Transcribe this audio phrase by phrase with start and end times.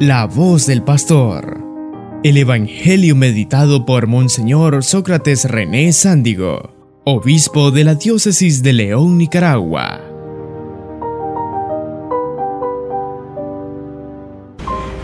[0.00, 1.58] La voz del pastor.
[2.24, 6.72] El Evangelio meditado por Monseñor Sócrates René Sándigo,
[7.04, 10.00] obispo de la diócesis de León, Nicaragua.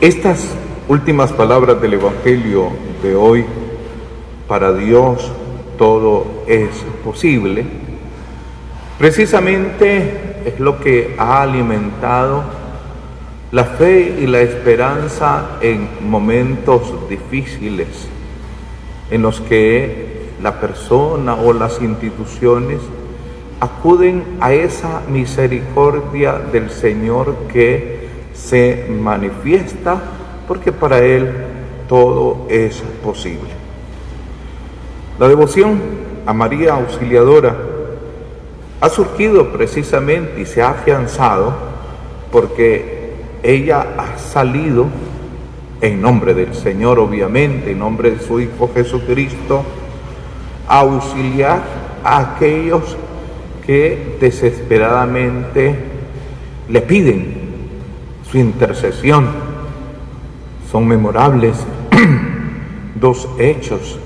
[0.00, 0.56] Estas
[0.88, 2.70] últimas palabras del Evangelio
[3.02, 3.44] de hoy,
[4.48, 5.30] para Dios
[5.76, 6.70] todo es
[7.04, 7.66] posible,
[8.98, 12.57] precisamente es lo que ha alimentado
[13.50, 18.08] la fe y la esperanza en momentos difíciles
[19.10, 22.80] en los que la persona o las instituciones
[23.58, 29.98] acuden a esa misericordia del Señor que se manifiesta
[30.46, 31.32] porque para Él
[31.88, 33.48] todo es posible.
[35.18, 35.80] La devoción
[36.26, 37.56] a María Auxiliadora
[38.80, 41.54] ha surgido precisamente y se ha afianzado
[42.30, 42.97] porque
[43.42, 44.86] ella ha salido
[45.80, 49.62] en nombre del Señor, obviamente, en nombre de su Hijo Jesucristo,
[50.66, 51.62] a auxiliar
[52.02, 52.96] a aquellos
[53.64, 55.76] que desesperadamente
[56.68, 57.34] le piden
[58.30, 59.28] su intercesión.
[60.70, 61.56] Son memorables
[63.00, 63.98] dos hechos,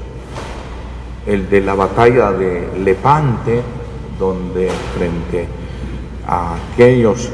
[1.26, 3.62] el de la batalla de Lepante,
[4.18, 5.46] donde frente
[6.26, 7.30] a aquellos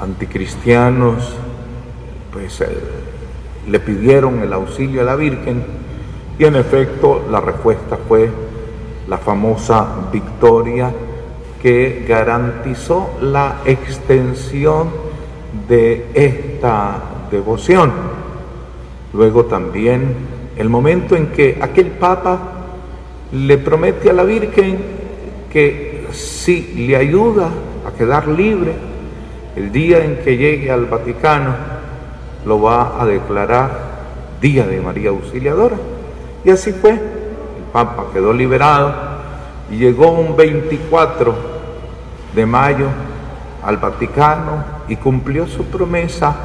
[0.00, 1.34] anticristianos
[2.32, 2.66] pues eh,
[3.68, 5.64] le pidieron el auxilio a la Virgen
[6.38, 8.30] y en efecto la respuesta fue
[9.08, 10.92] la famosa victoria
[11.62, 14.90] que garantizó la extensión
[15.68, 17.90] de esta devoción.
[19.14, 20.14] Luego también
[20.56, 22.38] el momento en que aquel Papa
[23.32, 24.78] le promete a la Virgen
[25.50, 27.48] que si le ayuda
[27.86, 28.72] a quedar libre,
[29.56, 31.54] el día en que llegue al Vaticano
[32.44, 33.96] lo va a declarar
[34.40, 35.76] Día de María Auxiliadora.
[36.44, 36.90] Y así fue.
[36.90, 38.94] El Papa quedó liberado
[39.70, 41.34] y llegó un 24
[42.34, 42.88] de mayo
[43.64, 46.36] al Vaticano y cumplió su promesa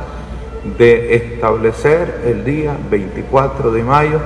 [0.78, 4.19] de establecer el día 24 de mayo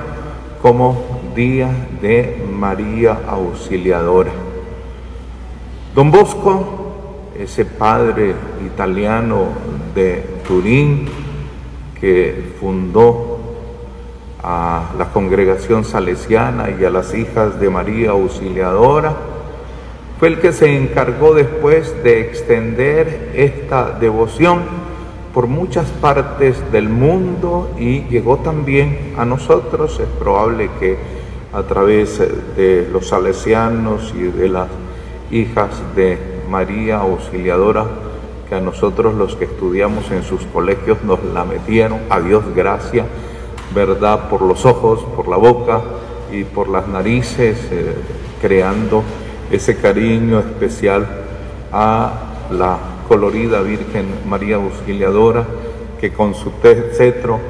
[0.62, 1.68] como Día
[2.00, 4.30] de María Auxiliadora.
[5.94, 6.85] Don Bosco
[7.40, 9.48] ese padre italiano
[9.94, 11.08] de Turín
[12.00, 13.38] que fundó
[14.42, 19.16] a la congregación salesiana y a las hijas de María Auxiliadora,
[20.18, 24.60] fue el que se encargó después de extender esta devoción
[25.34, 30.00] por muchas partes del mundo y llegó también a nosotros.
[30.00, 30.96] Es probable que
[31.52, 32.18] a través
[32.56, 34.68] de los salesianos y de las
[35.30, 37.84] hijas de María Auxiliadora,
[38.48, 43.06] que a nosotros los que estudiamos en sus colegios nos la metieron, a Dios gracia,
[43.74, 44.28] ¿verdad?
[44.28, 45.80] Por los ojos, por la boca
[46.32, 47.94] y por las narices, eh,
[48.40, 49.02] creando
[49.50, 51.06] ese cariño especial
[51.72, 52.12] a
[52.50, 55.44] la colorida Virgen María Auxiliadora,
[56.00, 57.40] que con su cetro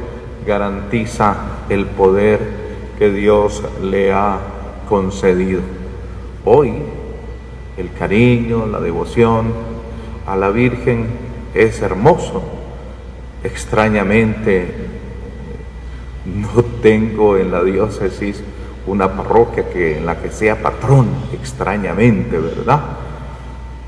[0.47, 1.37] garantiza
[1.69, 2.41] el poder
[2.99, 4.39] que Dios le ha
[4.89, 5.61] concedido.
[6.45, 6.83] Hoy
[7.77, 9.53] el cariño, la devoción
[10.27, 11.07] a la Virgen
[11.55, 12.43] es hermoso.
[13.45, 14.75] Extrañamente
[16.25, 18.43] no tengo en la diócesis
[18.87, 22.81] una parroquia que, en la que sea patrón, extrañamente, ¿verdad?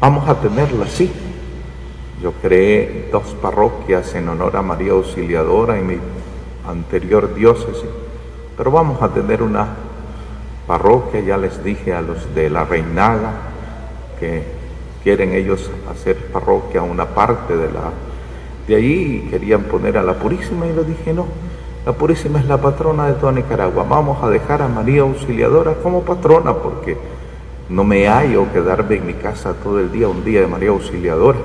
[0.01, 1.11] Vamos a tenerla así.
[2.23, 5.97] Yo creé dos parroquias en honor a María Auxiliadora en mi
[6.69, 7.89] anterior diócesis,
[8.57, 9.69] pero vamos a tener una
[10.67, 13.33] parroquia, ya les dije a los de la Reinaga,
[14.19, 14.43] que
[15.03, 17.93] quieren ellos hacer parroquia una parte de la
[18.67, 21.27] de ahí querían poner a la Purísima y le dije no,
[21.87, 26.03] la Purísima es la patrona de toda Nicaragua, vamos a dejar a María Auxiliadora como
[26.03, 26.97] patrona porque
[27.71, 31.39] no me hallo quedarme en mi casa todo el día, un día de María Auxiliadora,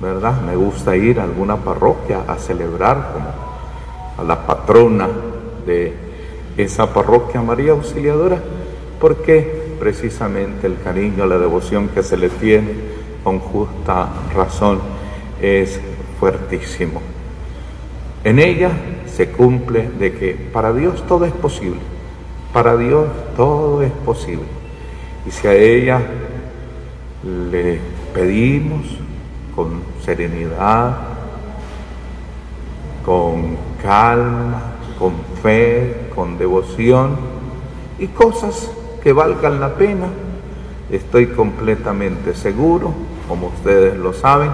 [0.00, 0.40] ¿verdad?
[0.42, 3.30] Me gusta ir a alguna parroquia a celebrar como
[4.18, 5.08] a la patrona
[5.64, 5.94] de
[6.56, 8.38] esa parroquia María Auxiliadora,
[9.00, 12.68] porque precisamente el cariño, la devoción que se le tiene
[13.24, 14.78] con justa razón
[15.40, 15.80] es
[16.20, 17.02] fuertísimo.
[18.22, 18.70] En ella
[19.06, 21.80] se cumple de que para Dios todo es posible,
[22.52, 24.44] para Dios todo es posible.
[25.26, 26.00] Y si a ella
[27.24, 27.80] le
[28.14, 28.86] pedimos
[29.56, 30.96] con serenidad,
[33.04, 34.62] con calma,
[34.96, 37.16] con fe, con devoción
[37.98, 38.70] y cosas
[39.02, 40.06] que valgan la pena.
[40.90, 42.92] Estoy completamente seguro,
[43.28, 44.50] como ustedes lo saben,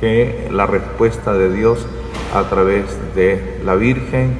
[0.00, 1.86] que la respuesta de Dios
[2.34, 2.84] a través
[3.14, 4.36] de la Virgen,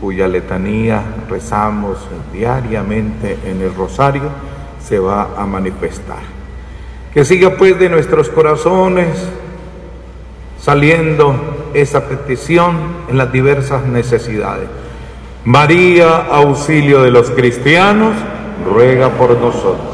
[0.00, 1.98] cuya letanía rezamos
[2.32, 4.30] diariamente en el rosario,
[4.82, 6.22] se va a manifestar.
[7.12, 9.28] Que siga pues de nuestros corazones
[10.60, 12.76] saliendo esa petición
[13.08, 14.68] en las diversas necesidades.
[15.44, 18.14] María, auxilio de los cristianos,
[18.64, 19.92] ruega por nosotros.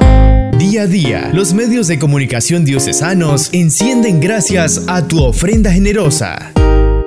[0.58, 6.52] Día a día, los medios de comunicación diocesanos encienden gracias a tu ofrenda generosa.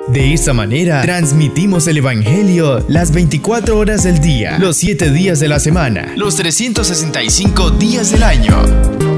[0.08, 5.46] De esta manera, transmitimos el Evangelio las 24 horas del día, los 7 días de
[5.46, 9.11] la semana, los 365 días del año.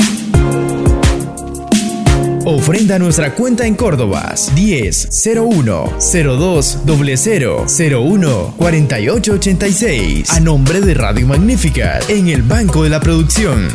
[2.46, 6.79] Ofrenda nuestra cuenta en Córdoba 10 01 02
[7.17, 13.69] 00 01 48 86 a nombre de Radio Magnífica en el Banco de la Producción.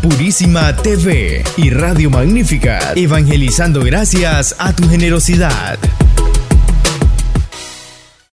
[0.00, 5.78] Purísima TV y Radio Magnífica, evangelizando gracias a tu generosidad.